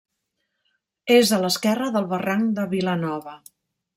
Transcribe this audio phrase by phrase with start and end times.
[1.15, 3.37] És a l'esquerra del barranc de Vilanova.